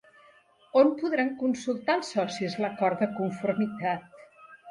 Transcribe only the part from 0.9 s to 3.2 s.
podran consultar els socis l'acord de